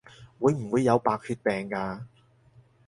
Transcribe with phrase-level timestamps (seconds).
[0.39, 2.05] 會唔會有白血病㗎？